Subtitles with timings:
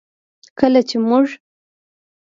[0.59, 1.27] کله چې موږ